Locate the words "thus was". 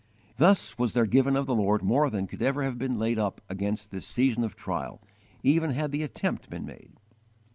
0.37-0.93